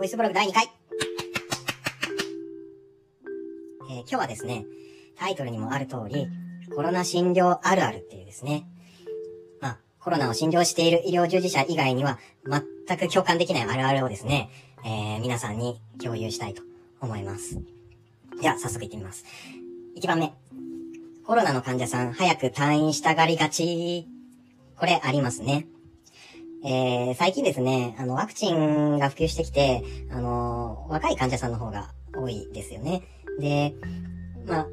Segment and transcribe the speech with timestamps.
[0.00, 0.64] ボイスブログ第2回
[3.90, 4.64] えー今日はですね、
[5.18, 6.26] タイトルにもある通り、
[6.74, 8.66] コロナ診療あるあるっていうですね、
[9.60, 12.18] まあ、コロナを診療している医療従事者以外には
[12.86, 14.48] 全く共感できないあるあるをですね、
[14.86, 16.62] えー皆さんに共有したいと
[17.02, 17.60] 思います。
[18.40, 19.26] では、早速行ってみます。
[19.98, 20.32] 1番目。
[21.26, 24.08] コロナの患者さん、早く退院したがりがち。
[24.78, 25.66] これありますね。
[26.62, 33.02] えー、最近ですね、あの、ワクチンが普及してきて、あの、若い患者さんの方が多いですよね。
[33.38, 33.74] で、
[34.46, 34.66] まあ、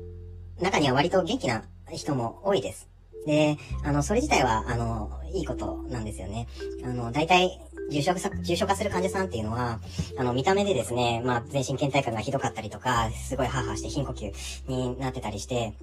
[0.61, 2.89] 中には割と元気な人も多いです。
[3.25, 6.47] で、あの、それ自体は、あの、いいことなんですよね。
[6.83, 7.57] あの、大体、
[7.89, 9.79] 重症化、重症化する患者さんっていうのは、
[10.17, 14.33] あの、見た目でですね、まあ、全身倦怠感がひどかったりとか、すごいハーハーして貧呼吸
[14.67, 15.73] になってたりして、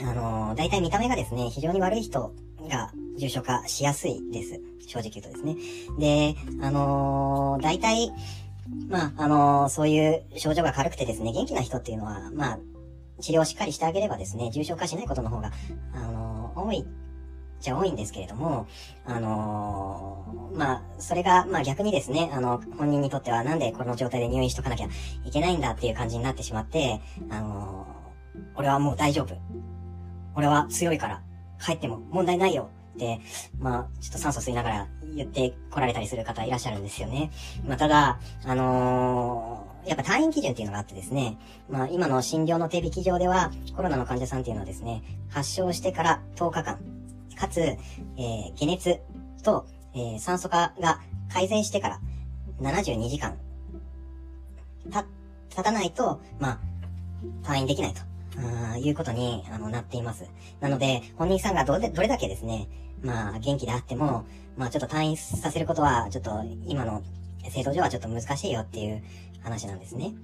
[0.00, 2.32] あの、大体見た目がですね、非常に悪い人
[2.68, 4.60] が重症化しやすいです。
[4.86, 5.56] 正直言うとですね。
[5.98, 8.10] で、あの大体、
[8.88, 12.58] まあ、あのそういう症状が軽くてですね、元気な人っていうのは、まあ、
[13.20, 15.52] 治療をしっかりしてあげればですね、重症化しないことの方が、
[15.94, 16.84] あの多い
[17.60, 18.66] じゃ多いんですけれども、
[19.06, 24.88] あのまあ、それが、まあ逆にですね、あの、本人にとってはなんでこの状態で入院しとかなきゃ
[25.24, 27.00] いけないんだっていう感じになってしまって、
[27.30, 27.86] あの
[28.56, 29.34] 俺はもう大丈夫。
[30.34, 31.22] 俺は強いから、
[31.64, 33.20] 帰っても問題ないよって、
[33.58, 37.30] まあ、ちょっと酸素吸いながら言って来られたりする方いらっしゃるんですよね。
[37.66, 41.36] まあ、ただ、あのーやっぱ退院基準っていうのがあってですね、
[41.68, 46.78] まあ、今の診療の手引き上では、コロナの患者さんっていうのはですね、発症してから10日間、
[47.36, 49.00] かつ、えー、解熱
[49.42, 51.00] と、えー酸素化が
[51.32, 52.00] 改善してから
[52.60, 53.36] 72時間、
[54.90, 55.04] た、
[55.50, 56.58] 経たないと、まあ、
[57.42, 58.11] 退院できないと。
[58.72, 60.24] あいうことに、あの、なっています。
[60.60, 62.68] なので、本人さんがどれ、どれだけですね、
[63.02, 64.24] まあ、元気であっても、
[64.56, 67.02] まあ、ちょっと退院させることは、ちょっと、今の
[67.50, 69.02] 制度上はちょっと難しいよっていう
[69.42, 70.14] 話なんですね。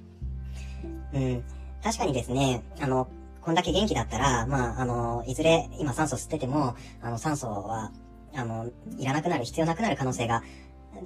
[1.13, 1.45] うん。
[1.83, 3.09] 確かにですね、あの、
[3.41, 7.93] こんだけ元気だったら、まあ、あの、いずれ、今酸素吸ってても、あの、酸素は、
[8.35, 10.43] あの、いらなくなる、必要なくなる可能性が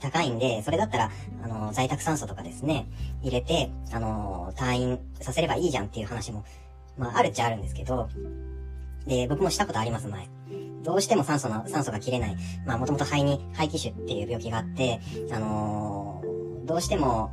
[0.01, 1.11] 高いんで、それだったら、
[1.45, 2.87] あの、在宅酸素とかですね、
[3.23, 6.45] 入れて、あの、退院させればいいじゃんっていう話も、
[6.99, 8.09] まあ、あるっちゃあるんですけど、
[9.07, 10.29] で、僕もしたことあります、前。
[10.83, 12.37] どうしても酸素の、酸素が切れない。
[12.67, 15.01] まあ、もともと肺に、肺気腫っていう病気があって、
[15.33, 17.33] あのーどうしても、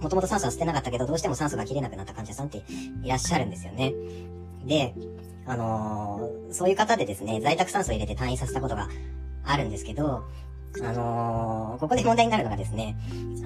[0.00, 2.64] もともと酸素は吸ってなかったけど、どうしても酸素が切れなくなった患者さんって
[3.04, 3.92] いらっしゃるんですよね。
[4.66, 4.94] で、
[5.46, 8.88] あのーそういう方でですね、在宅酸素を入れて退院させたことが
[9.44, 10.24] あるんですけど、
[10.82, 12.96] あのーここで問題になるのがですね、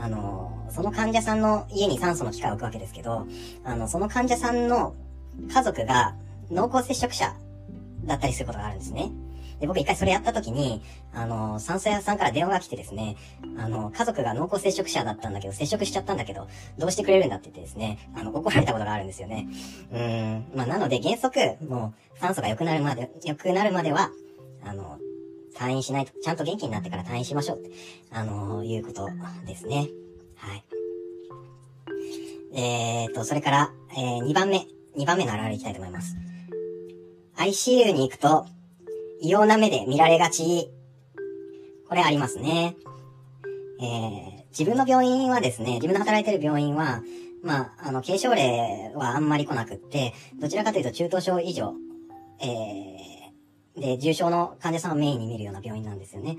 [0.01, 3.27] あのーその患者さんの家に酸素の機械を置くわけですけど、
[3.65, 4.95] あの、その患者さんの
[5.53, 6.15] 家族が
[6.51, 7.35] 濃厚接触者
[8.05, 9.11] だったりすることがあるんですね。
[9.61, 10.83] で、僕一回それやった時に、
[11.15, 13.17] あの、酸素屋さんから電話が来てですね、
[13.57, 16.47] あの、家族が濃厚接触者だったんだけど、接触しちゃったんだけど、
[16.79, 19.49] どうしてくれるんだって言ってですね、あの、怒られたことがあるんですよね。
[19.93, 24.11] うん、まあ、なので原則、もう、酸素が良くなるまで、良くなるまでは、
[24.63, 24.99] あの、
[25.55, 27.71] 退院しないと、ちゃんと元気になってから退院しましょうって、
[28.11, 29.09] あのいうこと
[29.47, 29.89] ですね。
[30.37, 30.65] はい。
[32.55, 36.17] えーと、それから、えー、2番目、2番目のあるあるいきたいと思います。
[37.37, 38.47] ICU に行くと、
[39.21, 40.71] 異様な目で見られがち。
[41.89, 42.77] これありますね。
[43.81, 47.03] えー、自分の病院はですね、自分の働いてる病院は、
[47.43, 51.75] まあ、あの、軽症例はあんまり来なくって、どちらかというと中等症以上、
[52.41, 56.39] えー、で、重症の患者さんをメインに見るような病院なんですよね。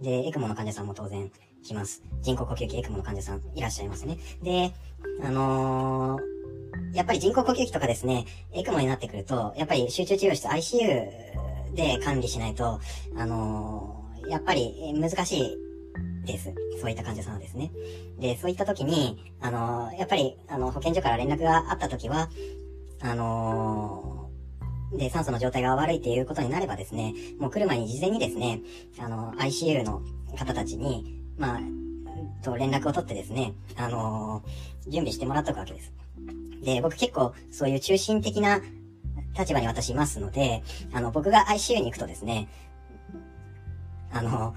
[0.00, 1.30] で、エクモの患者さんも当然
[1.64, 2.04] 来ます。
[2.22, 4.18] 人工呼吸器エクモの患者さんいらっしゃいますね。
[4.42, 4.72] で、
[5.24, 6.36] あのー
[6.96, 12.80] やっぱり人工呼吸器とかですね、エクモになってくると、やっぱり集中治療室 ICU で管理しないと、
[13.16, 15.56] あのーやっぱり難しい
[16.26, 16.52] です。
[16.80, 17.70] そういった患者さんはですね。
[18.18, 22.28] で、そういった時に、あのーやっぱり、あの、保健所から連絡があった時は、
[23.02, 28.62] あのーで、酸素の状態が悪いっていうことになればですね、もう来る前に事前にですね、
[28.98, 30.00] あの、ICU の
[30.36, 31.60] 方たちに、まあ、
[32.42, 35.92] と連絡を取ってですね、あのー準備してもらっとくわけです。
[36.62, 38.60] で、僕結構そういう中心的な
[39.38, 42.48] 立場に私いますので、あの、僕が ICU に行くとですね、
[44.12, 44.54] あの、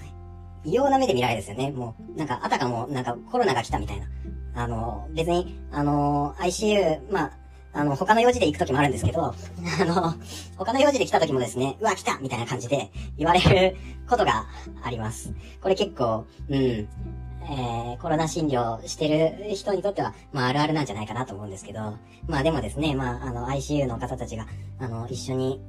[0.64, 1.72] 異様な目で見られるんですよね。
[1.72, 4.08] もう、なんか、あたかも、なんかコロナが来たみたいな。
[4.56, 7.32] あの、別に、あの、ICU、まあ、
[7.72, 10.16] あの、他の用事で行く時もあるんですけど、あの、
[10.58, 13.78] 他の用事で来た時もですね、うわ、来たみたいな感じで言われる
[14.10, 14.46] ことが
[14.84, 15.34] あります。
[15.62, 16.88] これ結構、うん、
[17.51, 21.98] えー、コロナ診療してる人にとっては、まあ、あるあるなんじゃないかなと思うんですけど、
[22.28, 24.46] まあでもですね、まあ、あの、ICU の方たちが、
[24.80, 25.60] あの、一緒に、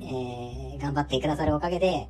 [0.00, 2.08] えー、頑張ってくださるおかげで、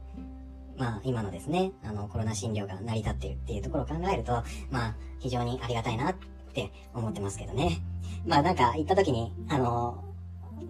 [0.76, 4.32] まあ、今のですね、あの、コロナ診療が成り立ってるっていうところを考えると、
[4.70, 6.14] まあ、非常にありがたいなっ
[6.54, 7.82] て思ってますけどね。
[8.24, 10.04] まあ、なんか、行った時に、あの、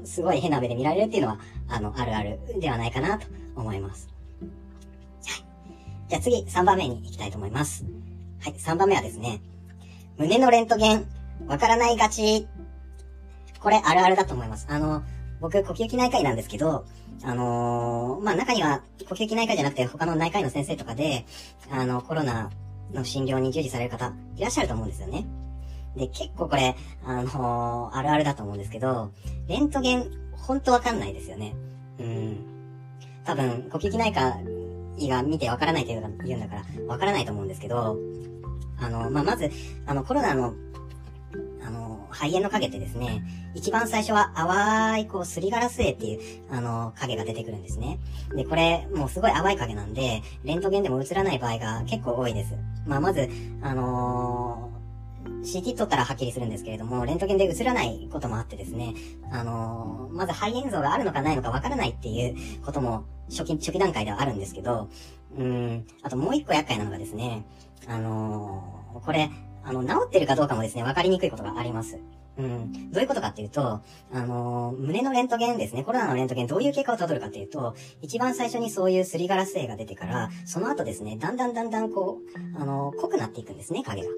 [0.05, 1.39] すごい変な目で見られるっていうのは、
[1.69, 4.09] あの、あるあるではないかなと思います。
[5.27, 5.45] はい。
[6.09, 7.85] じゃあ次、3番目に行きたいと思います。
[8.43, 9.43] はい、3番目はですね、
[10.17, 11.07] 胸のレントゲン、
[11.47, 12.49] わからないがち。
[13.61, 14.67] これあるあるだと思います。
[14.71, 15.03] あの、
[15.41, 16.87] 僕、呼吸器内科医なんですけど、
[17.23, 21.27] あのー、まあ、中には、呼吸器内科じゃなくて他の内科医の先生とかで、
[21.71, 22.51] あの、コロナ
[22.95, 25.27] の診療に従事される方、いらっしゃると思うんですよね。
[25.97, 29.11] で、結構これ、あのー、あるあるだと思うんですけど、
[29.49, 31.55] レントゲン、ほんとわかんないですよね。
[31.99, 32.37] うん。
[33.25, 34.39] 多分、呼吸器内科
[35.01, 37.97] 医が見てわからないと言うんだから、わからないと思うんですけど、
[38.79, 39.51] あの、まあ、まず、
[39.87, 40.55] あの、コロナの
[41.63, 43.23] あの、肺炎の影ってですね、
[43.55, 46.21] 一番最初は淡い、こう、すりガラス絵っていう、
[46.51, 47.99] あの、影が出てくるんですね。
[48.35, 52.55] で、これ、もうすごい淡い影なんで、レントゲンでも映らない場合が結構多いです。
[52.87, 53.29] まあ、まず、
[53.63, 54.70] あのー、
[55.43, 58.95] CT 撮ったらはっきりするんですけれども、レントゲンで映らないこともあってですね、
[59.31, 64.89] あのー、まず肺炎像があるのかないのかわからないっていうことも初期、初期段階ではあるんですけど、
[65.37, 67.45] うん、あともう一個厄介なのがですね、
[67.87, 69.31] あのー、これ、
[69.63, 71.99] あの、治ってるかどうかもですね、わかりにくいことがあります。
[72.39, 72.91] うん。
[72.91, 73.83] どういうことかっていうと、あ
[74.13, 82.19] のー、胸のレントゲンですね、コロナのレントゲンどういう結果をたどるかっていうと、一番最初にそういうすりガラス影が出てから、その後ですね、だんだんだんだんこ
[82.57, 84.09] う、あのー、濃くなっていくんですね、影が。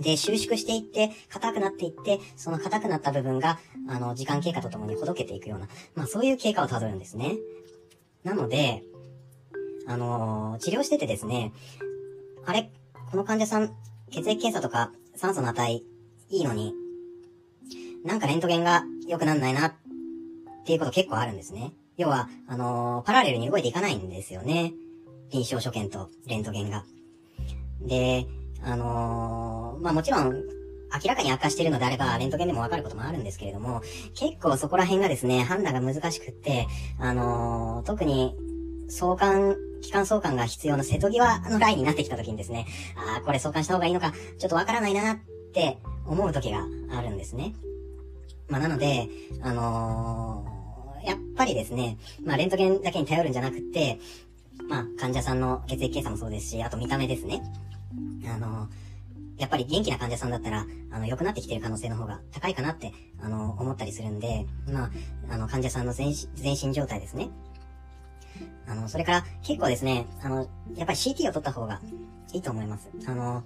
[0.00, 3.58] で、収縮していって、硬くなっていって、その硬くなった部分が、
[3.88, 7.36] あの、時間経過とともにほどけていくような、まあそういう経過をたどるんですね。
[8.24, 8.82] なので、
[9.86, 11.52] あのー、治療しててですね、
[12.44, 12.70] あれ、
[13.10, 13.74] この患者さん、
[14.10, 15.82] 血液検査とか酸素の値
[16.30, 16.74] いいのに、
[18.04, 19.72] なんかレントゲンが良くなんないなっ
[20.64, 21.72] ていうこと結構あるんですね。
[21.96, 24.74] 要は、あのー、パラレルに動いていかないんですよね。
[25.30, 26.84] 臨床所見とレントゲンが。
[27.80, 28.26] で、
[28.62, 33.82] あのー、まあ、もちろん、明らかに悪化しているのであれば、レントゲンでもわかることもあるんですけれども、
[34.14, 36.66] 結構そこら辺がですね、判断が難しくって、
[36.98, 38.34] あのー、特に、
[38.90, 42.66] 相関機関相関が必要な瀬戸際のラインになってきた時にですね、
[42.96, 45.16] ああ、これ相関した方がいいのか、ちょっとわからないなっ
[45.52, 47.54] て思う時があるんですね。
[48.48, 49.08] まあ、なので、
[49.42, 53.98] あのー、やっぱりですね、まあ、レントゲンだけに頼るんじゃなくって、
[54.68, 57.42] まあ、患者さんの血液検査もそうですし、あと見た目ですね。
[58.26, 58.68] あの、
[59.38, 64.90] やっぱり元気な患者さんだったら、あの、良くなってきてる可能性の方が高いかなって、あの、思ったりするんで、まあ、
[65.30, 67.30] あの、患者さんの全身状態ですね。
[68.66, 71.80] あの、それから結構ですね、あの、やっぱり CT を取った方が
[72.32, 72.90] いいと思います。
[73.06, 73.44] あの、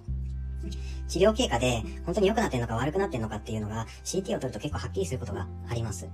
[1.07, 6.07] 治療経過で本当に良くなってんのか悪くなってんのかっていうのが CT を取ると結構はっきりすることがあります。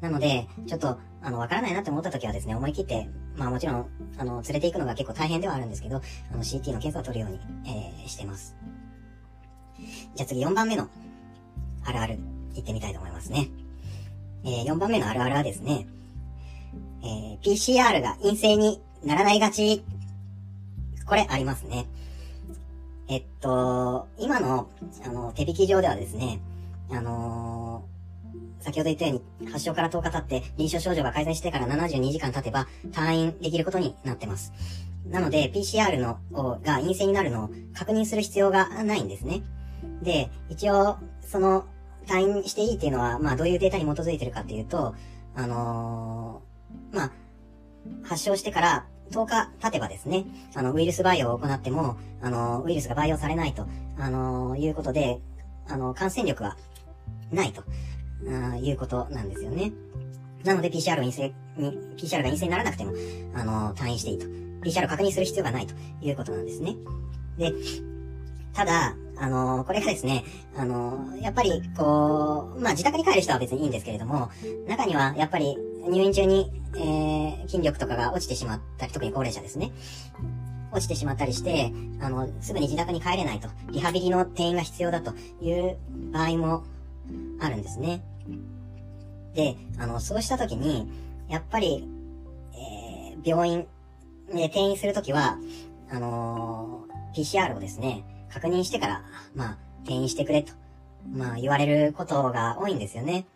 [0.00, 3.86] なので、ちょっと、あの、わからないなって思った時はですね、思い切って、まあもちろん、
[4.16, 5.96] あの、連れて行くのが結構大変ではあるんですけど、
[6.32, 8.56] あの、CT の検査を取るように、えー、してます。
[10.14, 10.88] じゃあ次4番目の、
[11.84, 12.18] あるある、
[12.54, 13.48] 行ってみたいと思いますね。
[14.44, 15.86] えー、4番目のあるあるはですね、
[17.02, 19.84] えー、PCR が陰性にならないがち。
[21.06, 21.86] これありますね。
[23.08, 24.68] えっと、今の、
[25.06, 26.40] あの、手引き上ではですね、
[26.90, 27.97] あのー、
[28.60, 34.52] 先ほど言ったように、発症から10日経って臨床症状が改善してから72時間経てば退院できることになってます。
[35.08, 36.18] なので、PCR の、
[36.62, 39.42] が陰性になるのを確認する必要がないんですね。
[40.02, 41.64] で、一応、その、
[42.06, 44.94] 退院していいっていうのは、まあ、どういうデータに基づいてるかっていうと、
[45.34, 46.42] あの
[46.92, 47.12] まあ、
[48.02, 53.66] 発症してから10日経てばですね、あの、ウイルス培養を行っても、あの、ウイルスが培養されないと、
[53.98, 55.20] あの、いうことで、
[55.68, 56.56] あの、感染力は
[57.30, 57.62] ないと、
[58.26, 59.72] あいうことなんですよね。
[60.44, 62.92] なので PCR 陰性に、PCR が陰性にならなくても、
[63.34, 64.26] あの、退院していいと。
[64.62, 66.76] PCR を確認する必要がないということなんですね。
[67.38, 67.52] で、
[68.52, 70.24] ただ、あのこれがですね、
[70.56, 74.30] あのやっぱり、こう、まあ、自宅に帰る人は別にいいんですけれども、
[74.68, 75.56] 中には、やっぱり、
[75.88, 79.72] 入院中に、えー、筋力とかが落ちてしまったり、特に高齢者ですね。
[80.70, 85.76] 落ちてしまったりして、あの、すぐに自宅に帰れないと、リハビリの転院が必要だという
[86.12, 86.64] 場合も
[87.40, 88.02] あるんですね。
[89.34, 90.88] で、あの、そうした時に、
[91.28, 91.88] やっぱり、
[92.54, 93.66] えー、病院
[94.32, 95.38] で転院するときは、
[95.90, 99.04] あのー、PCR をですね、確認してから、
[99.34, 100.52] まあ、転院してくれと、
[101.10, 103.26] まあ、言われることが多いんですよね。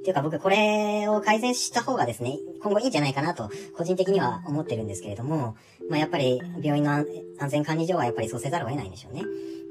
[0.00, 5.56] っていうか僕これを改善した方がですね、今後いいんじゃないかなと、個人的には思ってるんですけれども、
[5.90, 7.06] まあやっぱり病院の安
[7.48, 9.22] 全管理上はやっぱりそうせざるを得ないんでしょうね。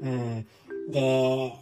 [0.02, 0.08] う
[0.88, 0.92] ん。
[0.92, 1.54] で、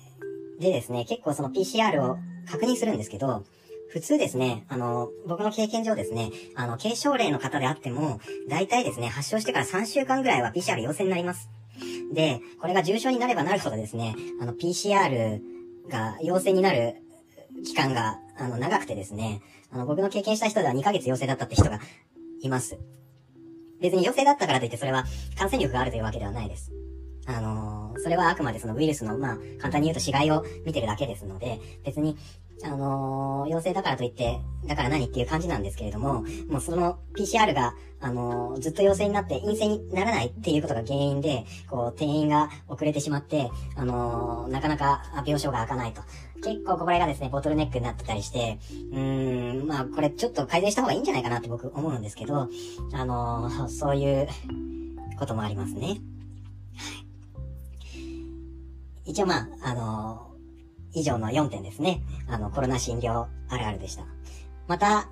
[0.59, 2.19] でですね、結構その PCR を
[2.51, 3.45] 確認するんですけど、
[3.91, 11.49] 普通ですね、あの、僕の経験上ですね、あの、軽症例の方であっても、大体ですね、発症してから3週間ぐらいは PCR 陽性になります。
[12.13, 15.41] で、これが重症になればなるほどですね、あの、PCR
[15.89, 16.97] が陽性になる
[17.65, 21.81] 期間が、あの、長くてですね、あの、僕の経験した人では2ヶ月陽性だったって人が
[22.41, 22.79] います。
[23.81, 25.05] 別に陽性だったからといってそれは
[25.37, 26.73] 感染力があるというわけではないです。
[27.27, 32.17] あのー、それはあくまでそのウイルスの、まあ、簡単に言うと死骸を見てるだけですので、別に、
[32.65, 46.03] あのー、陽性だからといって、だから何っていう感じなんですけれども、もうその PCR が、あのー、ずっと陽性になって陰性にならないっていうことが原因で、こう、転院が遅れてしまって、あのなかなか病床が開かないと。
[46.43, 48.59] 結構これがですね、ボトルネックになってたりして、
[48.93, 52.49] うーん、まあ、これちょっと改善した方がいいんじゃないかなって僕思うんですけど、
[52.93, 54.29] あのそういう
[55.19, 56.01] こともありますね。
[59.09, 62.03] 一応まあ、あのー、以上の4点ですね。
[62.29, 64.05] あの、コロナ診療あるあるでした。
[64.67, 65.09] また、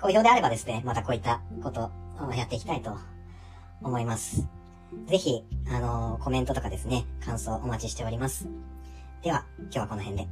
[0.00, 2.96] 好評であればですね、またこういったことをやっていきたいと
[3.82, 4.46] 思います。
[5.06, 8.46] ぜひ、あのー、コメントとかですね、感想お待ちしております。
[9.22, 10.28] では、今日はこの辺で。